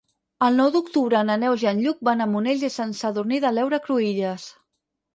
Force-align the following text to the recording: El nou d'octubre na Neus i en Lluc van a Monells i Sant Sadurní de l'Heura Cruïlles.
El 0.45 0.55
nou 0.61 0.71
d'octubre 0.75 1.21
na 1.27 1.35
Neus 1.43 1.67
i 1.67 1.69
en 1.73 1.83
Lluc 1.85 2.03
van 2.11 2.27
a 2.27 2.29
Monells 2.33 2.67
i 2.71 2.73
Sant 2.79 2.99
Sadurní 3.05 3.45
de 3.47 3.55
l'Heura 3.59 3.85
Cruïlles. 3.89 4.53